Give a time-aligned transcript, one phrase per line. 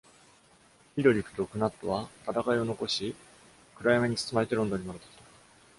[0.97, 3.15] Eadric と Cnut は戦いを残し、
[3.75, 5.23] 暗闇に包まれてロンドンに戻ってきた。